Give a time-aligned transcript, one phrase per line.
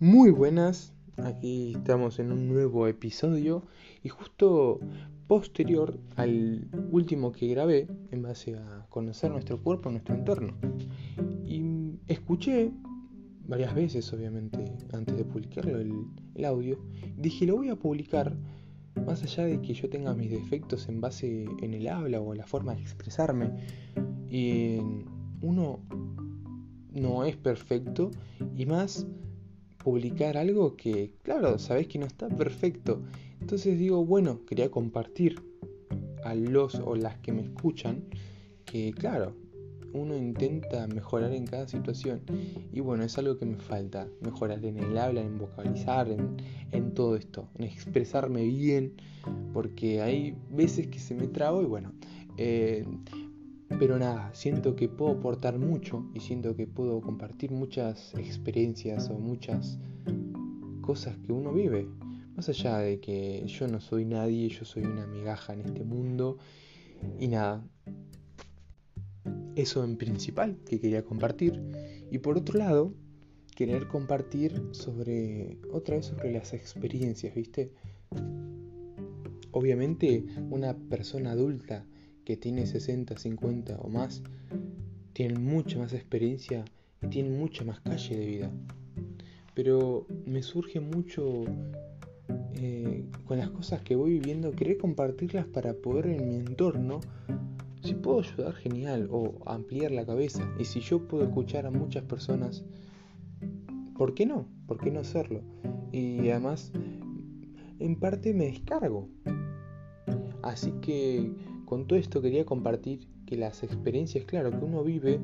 [0.00, 3.64] Muy buenas, aquí estamos en un nuevo episodio
[4.04, 4.78] y justo
[5.26, 10.54] posterior al último que grabé en base a conocer nuestro cuerpo, nuestro entorno.
[11.44, 12.70] Y escuché
[13.48, 16.78] varias veces, obviamente, antes de publicarlo el, audio,
[17.16, 18.36] dije lo voy a publicar
[19.04, 22.38] más allá de que yo tenga mis defectos en base en el habla o en
[22.38, 23.50] la forma de expresarme.
[24.30, 24.78] Y
[25.42, 25.80] uno
[26.92, 28.12] no es perfecto
[28.56, 29.04] y más
[29.78, 33.02] publicar algo que, claro, sabes que no está perfecto.
[33.40, 35.40] Entonces digo, bueno, quería compartir
[36.24, 38.04] a los o las que me escuchan
[38.64, 39.34] que, claro,
[39.92, 42.20] uno intenta mejorar en cada situación.
[42.72, 46.36] Y bueno, es algo que me falta, mejorar en el habla, en vocalizar, en,
[46.72, 48.94] en todo esto, en expresarme bien,
[49.52, 51.92] porque hay veces que se me trabo y bueno,
[52.36, 52.84] eh,
[53.78, 59.18] pero nada, siento que puedo aportar mucho y siento que puedo compartir muchas experiencias o
[59.18, 59.78] muchas
[60.80, 61.86] cosas que uno vive.
[62.34, 66.38] Más allá de que yo no soy nadie, yo soy una migaja en este mundo.
[67.20, 67.62] Y nada,
[69.54, 71.60] eso en principal que quería compartir.
[72.10, 72.94] Y por otro lado,
[73.54, 77.72] querer compartir sobre, otra vez sobre las experiencias, ¿viste?
[79.50, 81.84] Obviamente una persona adulta
[82.28, 84.22] que tiene 60, 50 o más,
[85.14, 86.62] tienen mucha más experiencia
[87.00, 88.50] y tienen mucha más calle de vida.
[89.54, 91.46] Pero me surge mucho
[92.56, 97.00] eh, con las cosas que voy viviendo, querer compartirlas para poder en mi entorno,
[97.82, 100.46] si puedo ayudar, genial, o ampliar la cabeza.
[100.58, 102.62] Y si yo puedo escuchar a muchas personas,
[103.96, 104.46] ¿por qué no?
[104.66, 105.40] ¿Por qué no hacerlo?
[105.92, 106.72] Y además,
[107.78, 109.08] en parte me descargo.
[110.42, 111.32] Así que
[111.68, 115.20] con todo esto quería compartir que las experiencias, claro, que uno vive,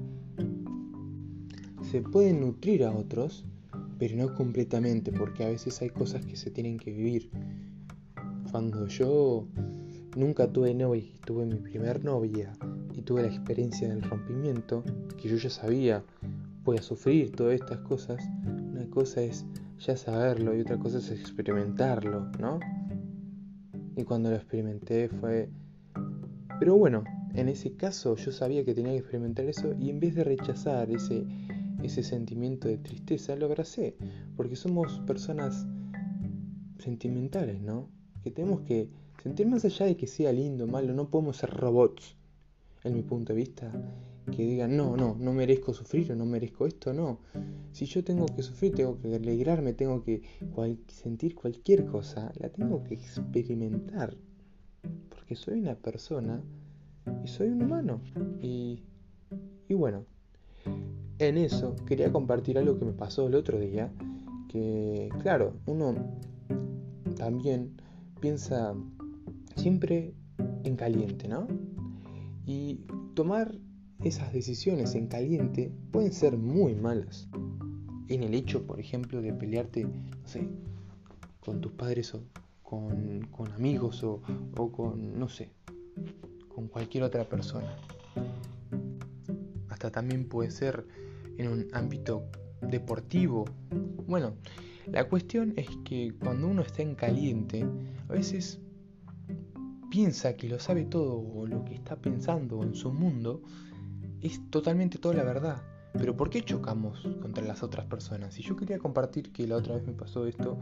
[1.91, 3.47] se pueden nutrir a otros,
[3.99, 7.31] pero no completamente, porque a veces hay cosas que se tienen que vivir.
[8.51, 9.47] Cuando yo
[10.17, 12.53] nunca tuve novia, tuve mi primer novia
[12.93, 14.85] y tuve la experiencia del rompimiento,
[15.17, 16.05] que yo ya sabía,
[16.63, 18.23] voy a sufrir todas estas cosas,
[18.71, 19.47] una cosa es
[19.79, 22.61] ya saberlo y otra cosa es experimentarlo, ¿no?
[23.97, 25.49] Y cuando lo experimenté fue
[26.59, 27.05] pero bueno,
[27.35, 30.91] en ese caso yo sabía que tenía que experimentar eso y en vez de rechazar
[30.91, 31.25] ese,
[31.83, 33.97] ese sentimiento de tristeza, lo abracé.
[34.37, 35.67] Porque somos personas
[36.79, 37.89] sentimentales, ¿no?
[38.23, 38.89] Que tenemos que
[39.23, 42.17] sentir más allá de que sea lindo malo, no podemos ser robots,
[42.85, 43.73] en mi punto de vista,
[44.31, 47.19] que digan, no, no, no merezco sufrir o no merezco esto, no.
[47.73, 50.23] Si yo tengo que sufrir, tengo que alegrarme, tengo que
[50.89, 54.17] sentir cualquier cosa, la tengo que experimentar
[55.25, 56.43] porque soy una persona
[57.25, 57.99] y soy un humano.
[58.43, 58.83] Y,
[59.69, 60.05] y bueno,
[61.19, 63.91] en eso quería compartir algo que me pasó el otro día,
[64.49, 65.95] que claro, uno
[67.17, 67.75] también
[68.21, 68.75] piensa
[69.57, 70.13] siempre
[70.65, 71.49] en caliente, ¿no?
[72.45, 72.81] Y
[73.15, 73.57] tomar
[74.03, 77.31] esas decisiones en caliente pueden ser muy malas.
[78.09, 80.47] En el hecho, por ejemplo, de pelearte, no sé,
[81.41, 82.21] con tus padres o
[82.65, 84.21] con, amigos o,
[84.57, 85.53] o con, no sé,
[86.49, 87.77] con cualquier otra persona.
[89.69, 90.85] Hasta también puede ser
[91.39, 92.25] en un ámbito
[92.61, 93.45] deportivo.
[94.07, 94.35] Bueno,
[94.87, 97.65] la cuestión es que cuando uno está en caliente,
[98.09, 98.61] a veces
[99.91, 103.43] piensa que lo sabe todo o lo que está pensando en su mundo
[104.21, 105.63] es totalmente toda la verdad.
[105.93, 108.39] Pero ¿por qué chocamos contra las otras personas?
[108.41, 110.59] Y yo quería compartir que la otra vez me pasó esto,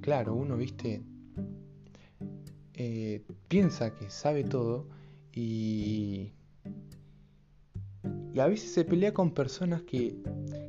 [0.00, 1.02] claro, uno, viste,
[2.74, 4.88] eh, piensa que sabe todo
[5.32, 6.32] y,
[8.34, 10.16] y a veces se pelea con personas que,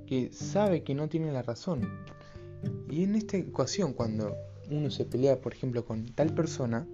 [0.05, 1.81] que sabe que no tienen la razón.
[2.89, 4.35] Y en esta ecuación, cuando
[4.69, 6.87] uno se pelea, por ejemplo, con tal persona,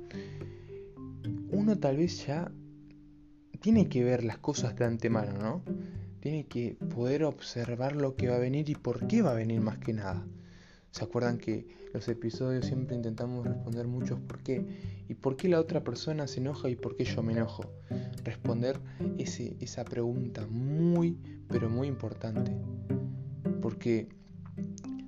[1.49, 2.51] uno tal vez ya
[3.59, 5.63] tiene que ver las cosas de antemano, ¿no?
[6.19, 9.61] Tiene que poder observar lo que va a venir y por qué va a venir
[9.61, 10.25] más que nada.
[10.97, 14.65] ¿Se acuerdan que los episodios siempre intentamos responder muchos por qué?
[15.07, 17.65] ¿Y por qué la otra persona se enoja y por qué yo me enojo?
[18.23, 18.79] Responder
[19.19, 22.51] ese, esa pregunta muy, pero muy importante.
[23.61, 24.09] Porque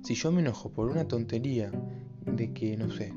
[0.04, 1.72] si yo me enojo por una tontería
[2.24, 3.12] de que, no sé,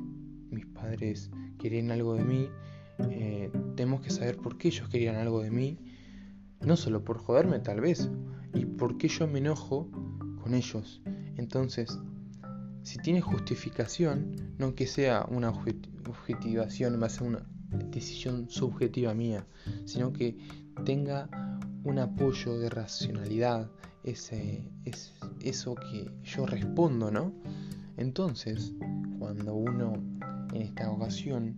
[0.49, 1.29] mis padres
[1.59, 2.49] querían algo de mí,
[3.11, 5.77] eh, tenemos que saber por qué ellos querían algo de mí,
[6.59, 8.09] no solo por joderme tal vez,
[8.55, 9.91] y por qué yo me enojo
[10.41, 11.03] con ellos.
[11.37, 11.99] Entonces,
[12.83, 17.45] si tiene justificación, no que sea una objetivación va a ser una
[17.89, 19.45] decisión subjetiva mía,
[19.85, 20.37] sino que
[20.85, 21.29] tenga
[21.83, 23.69] un apoyo de racionalidad
[24.03, 24.69] ese,
[25.41, 27.33] eso que yo respondo, ¿no?
[27.97, 28.73] Entonces,
[29.17, 29.93] cuando uno
[30.53, 31.55] en esta ocasión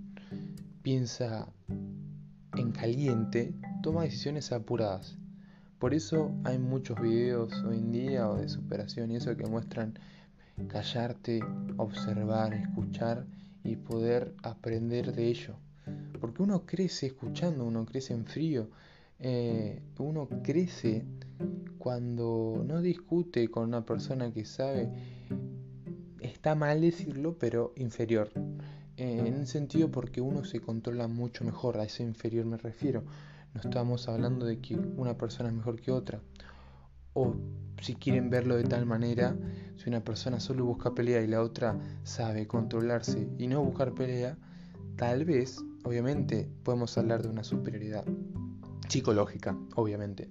[0.83, 1.47] piensa
[2.55, 5.17] en caliente, toma decisiones apuradas.
[5.79, 9.97] Por eso hay muchos videos hoy en día o de superación y eso que muestran
[10.67, 11.41] callarte,
[11.77, 13.25] observar, escuchar
[13.63, 15.55] y poder aprender de ello.
[16.19, 18.69] Porque uno crece escuchando, uno crece en frío,
[19.19, 21.05] eh, uno crece
[21.77, 24.89] cuando no discute con una persona que sabe,
[26.19, 28.31] está mal decirlo, pero inferior.
[28.97, 33.03] Eh, en un sentido porque uno se controla mucho mejor, a ese inferior me refiero.
[33.53, 36.21] No estamos hablando de que una persona es mejor que otra.
[37.13, 37.35] O
[37.81, 39.35] si quieren verlo de tal manera,
[39.75, 44.37] si una persona solo busca pelea y la otra sabe controlarse y no buscar pelea,
[44.95, 48.05] tal vez, obviamente, podemos hablar de una superioridad
[48.87, 50.29] psicológica, obviamente.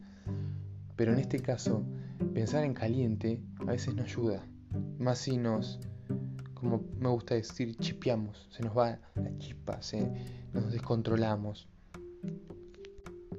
[0.97, 1.85] Pero en este caso,
[2.33, 4.47] pensar en caliente a veces no ayuda.
[4.99, 5.81] Más si nos,
[6.55, 10.11] como me gusta decir, chipeamos, se nos va la chispa, se,
[10.53, 11.69] nos descontrolamos.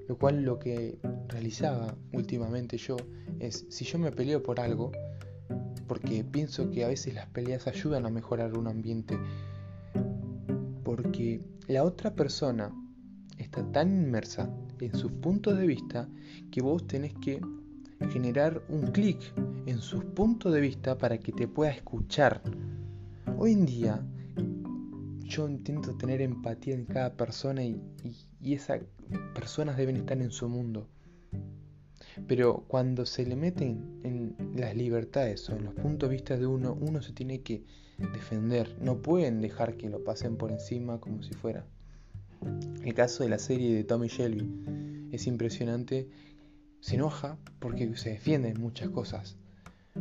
[0.08, 2.96] Lo cual lo que realizaba últimamente yo
[3.40, 4.92] es, si yo me peleo por algo,
[5.88, 9.18] porque pienso que a veces las peleas ayudan a mejorar un ambiente,
[10.84, 12.72] porque la otra persona
[13.38, 14.50] está tan inmersa
[14.80, 16.08] en sus puntos de vista
[16.52, 17.42] que vos tenés que
[18.12, 19.34] generar un clic
[19.66, 22.42] en sus puntos de vista para que te pueda escuchar.
[23.38, 24.06] Hoy en día
[25.24, 27.82] yo intento tener empatía en cada persona y,
[28.42, 28.82] y esas
[29.34, 30.88] personas deben estar en su mundo.
[32.28, 36.48] Pero cuando se le meten en las libertades o en los puntos de vista de
[36.48, 37.64] uno, uno se tiene que
[37.98, 38.76] defender.
[38.82, 41.66] No pueden dejar que lo pasen por encima como si fuera.
[42.84, 46.08] El caso de la serie de Tommy Shelby es impresionante.
[46.80, 49.38] Se enoja porque se defiende en muchas cosas.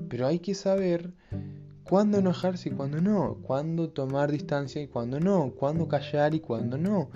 [0.09, 1.12] Pero hay que saber
[1.85, 3.39] cuándo enojarse y cuándo no.
[3.43, 5.53] Cuándo tomar distancia y cuándo no.
[5.53, 7.11] Cuándo callar y cuándo no.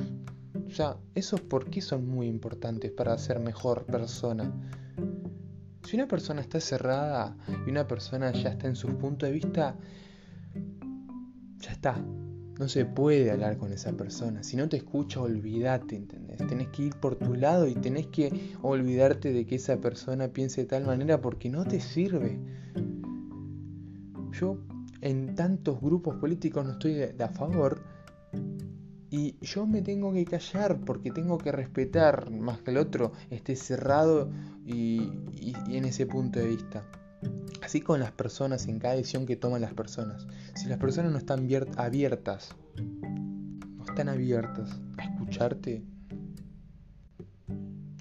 [0.68, 4.52] O sea, esos por qué son muy importantes para ser mejor persona.
[5.82, 7.36] Si una persona está cerrada
[7.66, 9.76] y una persona ya está en sus puntos de vista,
[11.60, 12.04] ya está.
[12.58, 14.42] No se puede hablar con esa persona.
[14.42, 16.38] Si no te escucha, olvídate, ¿entendés?
[16.48, 20.62] Tenés que ir por tu lado y tenés que olvidarte de que esa persona piense
[20.62, 22.38] de tal manera porque no te sirve.
[24.32, 24.58] Yo
[25.00, 27.77] en tantos grupos políticos no estoy de, a favor
[29.10, 33.56] y yo me tengo que callar porque tengo que respetar más que el otro esté
[33.56, 34.30] cerrado
[34.66, 35.10] y
[35.70, 36.84] en ese punto de vista.
[37.62, 40.26] Así con las personas, en cada decisión que toman las personas.
[40.54, 45.82] Si las personas no están abiertas, no están abiertas a escucharte,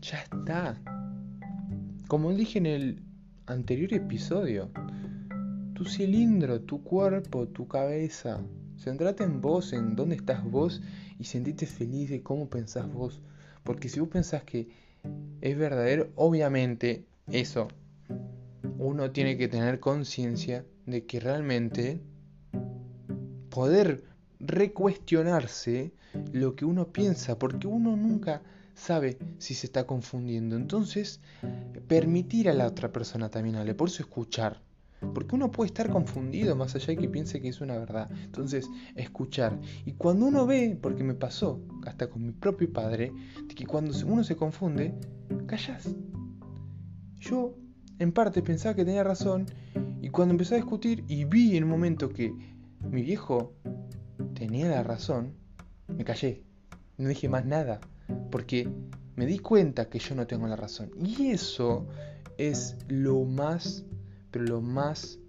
[0.02, 0.82] ya está.
[2.08, 3.04] Como dije en el
[3.46, 4.70] anterior episodio,
[5.74, 8.42] tu cilindro, tu cuerpo, tu cabeza,
[8.78, 10.82] centrate en vos, en dónde estás vos
[11.20, 13.22] y sentite feliz de cómo pensás vos.
[13.64, 14.70] Porque si vos pensás que
[15.42, 17.68] es verdadero, obviamente eso
[18.78, 22.02] uno tiene que tener conciencia de que realmente
[23.50, 24.04] poder
[24.40, 25.92] recuestionarse
[26.32, 28.42] lo que uno piensa, porque uno nunca
[28.76, 30.56] sabe si se está confundiendo.
[30.56, 31.20] Entonces,
[31.88, 34.62] permitir a la otra persona también hable, por eso escuchar.
[35.14, 38.10] Porque uno puede estar confundido más allá de que piense que es una verdad.
[38.24, 39.60] Entonces, escuchar.
[39.86, 43.14] Y cuando uno ve, porque me pasó hasta con mi propio padre,
[43.48, 44.94] de que cuando uno se confunde,
[45.46, 45.96] callas.
[47.20, 47.56] Yo
[48.00, 49.46] en parte pensaba que tenía razón
[50.02, 52.34] y cuando empecé a discutir y vi en un momento que
[52.90, 53.54] mi viejo
[54.34, 55.34] tenía la razón,
[55.88, 56.44] me callé.
[56.98, 57.80] No dije más nada
[58.32, 58.70] porque
[59.16, 60.92] me di cuenta que yo no tengo la razón.
[61.04, 61.88] Y eso
[62.38, 63.84] es lo más,
[64.32, 65.20] pero lo más,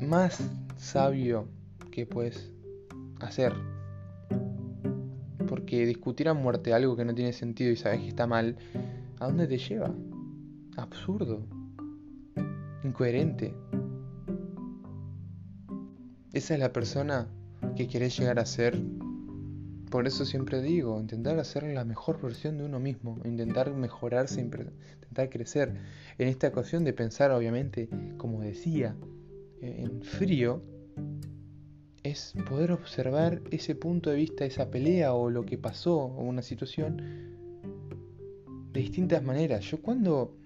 [0.00, 0.42] más
[0.76, 1.48] sabio
[1.90, 2.52] que puedes
[3.20, 3.52] hacer.
[5.48, 8.56] Porque discutir a muerte algo que no tiene sentido y sabes que está mal,
[9.20, 9.94] ¿a dónde te lleva?
[10.76, 11.46] absurdo,
[12.82, 13.54] incoherente.
[16.32, 17.28] Esa es la persona
[17.76, 18.76] que querés llegar a ser.
[19.94, 25.30] Por eso siempre digo, intentar hacer la mejor versión de uno mismo, intentar mejorarse, intentar
[25.30, 25.72] crecer.
[26.18, 28.96] En esta ocasión de pensar, obviamente, como decía,
[29.60, 30.64] en frío,
[32.02, 36.42] es poder observar ese punto de vista, esa pelea o lo que pasó o una
[36.42, 36.96] situación
[38.72, 39.64] de distintas maneras.
[39.64, 40.36] Yo cuando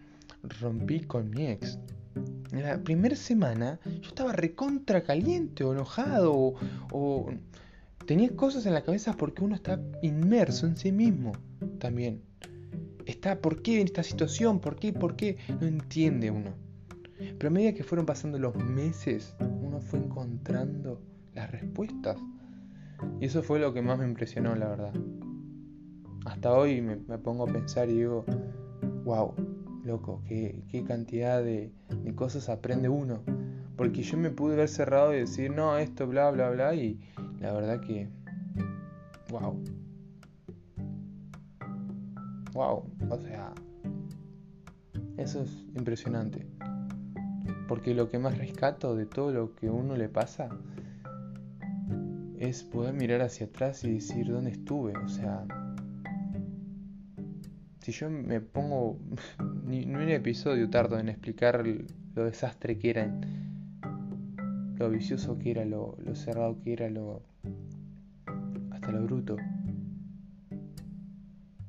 [0.43, 1.79] rompí con mi ex.
[2.53, 6.35] En la primera semana yo estaba recontra caliente o enojado
[6.93, 7.31] o,
[8.09, 11.33] tenía cosas en la cabeza porque uno está inmerso en sí mismo
[11.79, 12.23] también.
[13.05, 14.61] Está, ¿por qué en esta situación?
[14.61, 14.95] ¿Por qué?
[14.95, 15.37] ¿Por qué?
[15.61, 16.55] No entiende uno.
[17.19, 21.03] Pero a medida que fueron pasando los meses, uno fue encontrando
[21.35, 22.17] las respuestas.
[23.21, 24.95] Y eso fue lo que más me impresionó, la verdad.
[26.25, 28.25] Hasta hoy me, pongo a pensar y digo,
[29.05, 29.35] wow,
[29.85, 31.73] loco, qué, cantidad de,
[32.03, 33.23] de, cosas aprende uno.
[33.77, 36.99] Porque yo me pude ver cerrado y decir, no, esto, bla, bla, bla, y
[37.41, 38.09] la verdad que,
[39.31, 39.63] wow.
[42.53, 43.53] Wow, o sea,
[45.17, 46.47] eso es impresionante.
[47.69, 50.49] Porque lo que más rescato de todo lo que a uno le pasa
[52.39, 54.97] es poder mirar hacia atrás y decir dónde estuve.
[54.97, 55.45] O sea,
[57.81, 58.99] si yo me pongo,
[59.65, 61.65] ni, un episodio tardo en explicar
[62.15, 63.21] lo desastre que era,
[64.79, 67.23] lo vicioso que era, lo, cerrado que era, lo
[68.71, 69.37] hasta lo bruto.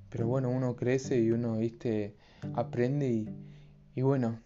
[0.09, 2.15] Pero bueno, uno crece y uno, viste,
[2.53, 3.29] aprende y,
[3.95, 4.39] y bueno,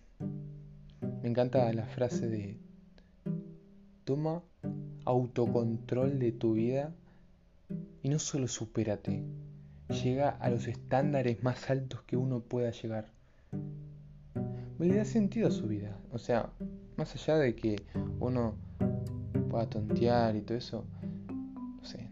[1.21, 2.57] me encanta la frase de
[4.05, 4.43] toma
[5.05, 6.93] autocontrol de tu vida
[8.01, 9.23] y no solo supérate,
[9.89, 13.11] llega a los estándares más altos que uno pueda llegar.
[14.79, 16.51] Le da sentido a su vida, o sea,
[17.03, 17.83] más allá de que
[18.21, 18.55] uno
[19.49, 20.85] pueda tontear y todo eso,
[21.27, 22.07] no sé,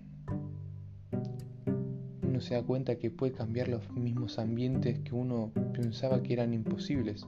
[2.24, 6.54] uno se da cuenta que puede cambiar los mismos ambientes que uno pensaba que eran
[6.54, 7.26] imposibles.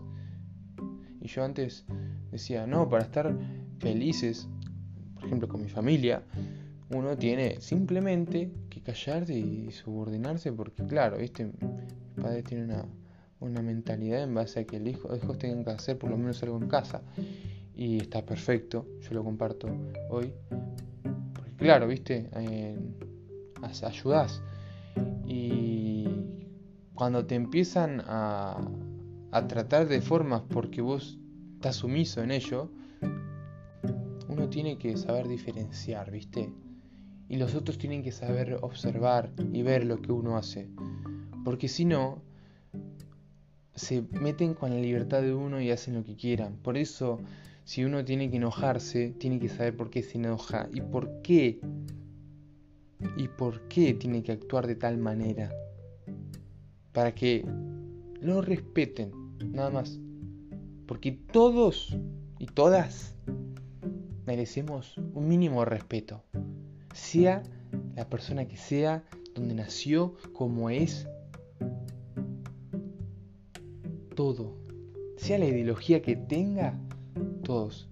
[1.22, 1.86] Y yo antes
[2.32, 3.34] decía, no, para estar
[3.80, 4.50] felices,
[5.16, 6.22] por ejemplo con mi familia,
[6.90, 11.46] uno tiene simplemente que callarse y subordinarse porque claro, ¿viste?
[11.46, 12.86] mi padre tiene una,
[13.44, 16.18] una mentalidad en base a que el hijo, los hijos tengan que hacer por lo
[16.18, 17.02] menos algo en casa.
[17.76, 19.68] Y está perfecto, yo lo comparto
[20.10, 20.32] hoy.
[21.58, 22.78] Claro, viste, eh,
[23.84, 24.42] ayudas.
[25.26, 26.08] Y
[26.94, 28.60] cuando te empiezan a,
[29.32, 31.18] a tratar de formas porque vos
[31.56, 32.70] estás sumiso en ello,
[34.28, 36.54] uno tiene que saber diferenciar, ¿viste?
[37.30, 40.70] Y los otros tienen que saber observar y ver lo que uno hace.
[41.44, 42.22] Porque si no,
[43.76, 46.58] se meten con la libertad de uno y hacen lo que quieran.
[46.62, 47.20] Por eso,
[47.64, 51.60] si uno tiene que enojarse, tiene que saber por qué se enoja y por qué.
[53.18, 55.52] Y por qué tiene que actuar de tal manera.
[56.92, 57.46] Para que
[58.22, 59.12] lo respeten
[59.52, 60.00] nada más.
[60.88, 61.98] Porque todos
[62.40, 63.16] y todas
[64.26, 66.24] merecemos un mínimo respeto.
[66.94, 67.44] Sea
[67.96, 69.04] la persona que sea,
[69.34, 71.08] donde nació, como es.
[74.16, 74.58] Todo.
[75.18, 76.80] Sea la ideología que tenga,
[77.44, 77.88] todos.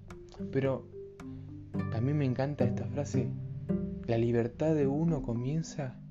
[0.51, 0.88] Pero
[1.92, 3.30] también me encanta esta frase.
[4.08, 6.01] La libertad de uno comienza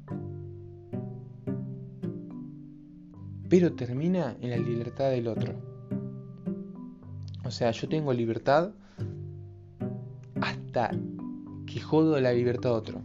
[3.50, 5.54] pero termina en la libertad del otro.
[7.44, 8.70] O sea, yo tengo libertad
[10.40, 10.92] hasta
[11.66, 13.02] que jodo la libertad de otro.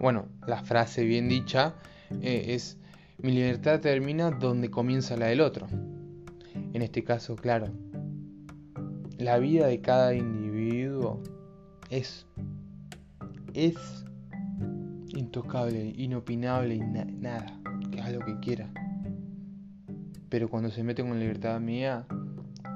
[0.00, 1.74] Bueno, la frase bien dicha
[2.22, 2.78] eh, es,
[3.22, 5.68] mi libertad termina donde comienza la del otro.
[6.72, 7.68] En este caso, claro,
[9.18, 11.22] la vida de cada individuo
[11.88, 12.26] es,
[13.54, 13.76] es
[15.08, 17.60] intocable, inopinable y nada,
[17.92, 18.68] que haga lo que quiera.
[20.28, 22.06] Pero cuando se mete con la libertad mía,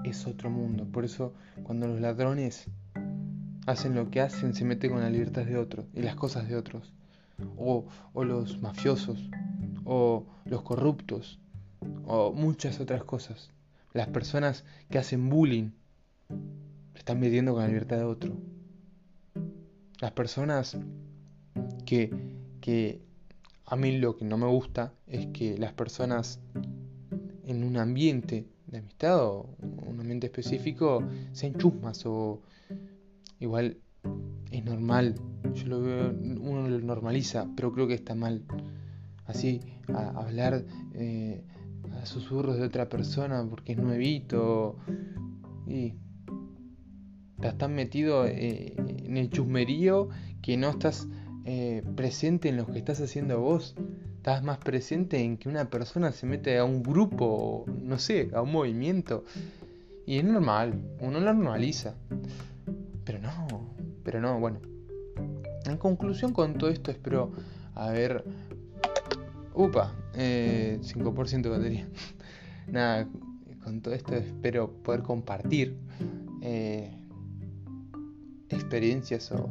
[0.04, 0.86] es otro mundo.
[0.86, 1.34] Por eso,
[1.64, 2.68] cuando los ladrones
[3.66, 6.54] hacen lo que hacen, se meten con la libertad de otros y las cosas de
[6.54, 6.92] otros.
[7.56, 9.28] O, o los mafiosos,
[9.84, 11.38] o los corruptos,
[12.04, 13.50] o muchas otras cosas.
[13.92, 15.70] Las personas que hacen bullying
[16.92, 18.36] se están metiendo con la libertad de otro.
[20.00, 20.78] Las personas
[21.84, 22.10] que,
[22.60, 23.00] que
[23.64, 26.40] a mí lo que no me gusta es que las personas
[27.44, 32.42] en un ambiente de amistad o un ambiente específico sean chusmas o
[33.38, 33.78] igual
[34.50, 35.14] es normal,
[35.54, 38.42] yo lo veo, uno lo normaliza, pero creo que está mal.
[39.26, 39.60] Así,
[39.92, 40.64] a hablar
[40.94, 41.44] eh,
[42.00, 44.76] a susurros de otra persona porque es nuevito
[45.66, 45.94] y
[47.36, 50.08] estás tan metido eh, en el chusmerío
[50.42, 51.08] que no estás
[51.44, 53.74] eh, presente en lo que estás haciendo vos
[54.26, 58.42] estás más presente en que una persona se mete a un grupo, no sé, a
[58.42, 59.22] un movimiento.
[60.04, 61.94] Y es normal, uno lo normaliza.
[63.04, 63.46] Pero no,
[64.02, 64.58] pero no, bueno.
[65.64, 67.30] En conclusión con todo esto espero
[67.76, 68.24] haber...
[69.56, 71.88] Upa, eh, 5% de batería.
[72.68, 73.08] Nada,
[73.64, 75.78] con todo esto espero poder compartir
[76.42, 76.94] eh,
[78.50, 79.48] experiencias o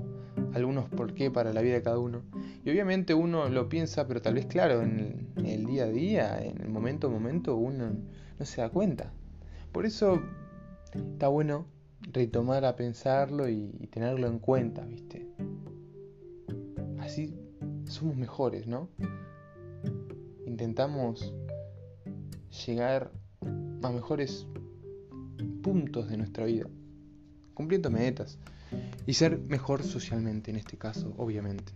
[0.53, 2.21] algunos por qué para la vida de cada uno.
[2.63, 6.61] Y obviamente uno lo piensa, pero tal vez claro, en el día a día, en
[6.61, 7.89] el momento a momento, uno
[8.37, 9.11] no se da cuenta.
[9.71, 10.21] Por eso
[10.93, 11.65] está bueno
[12.13, 15.27] retomar a pensarlo y, tenerlo en cuenta, ¿viste?
[16.99, 17.33] Así
[17.85, 18.87] somos mejores, ¿no?
[20.55, 21.33] Intentamos
[22.65, 23.11] llegar
[23.83, 24.47] a mejores
[25.61, 26.65] puntos de nuestra vida,
[27.53, 28.39] cumpliendo metas
[29.05, 31.73] y ser mejor socialmente en este caso, obviamente.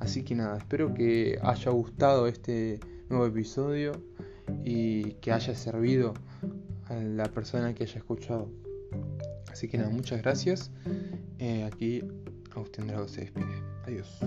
[0.00, 3.92] Así que nada, espero que haya gustado este nuevo episodio
[4.64, 6.12] y que haya servido
[6.86, 8.50] a la persona que haya escuchado.
[9.52, 10.72] Así que nada, muchas gracias.
[11.38, 12.02] Eh, aquí
[12.56, 13.62] Agustín Drago se despide.
[13.84, 14.18] Adiós.